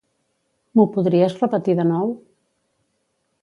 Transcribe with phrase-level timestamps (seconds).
[0.79, 2.11] M'ho podries repetir de nou?